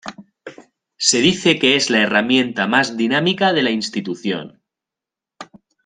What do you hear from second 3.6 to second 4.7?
la institución.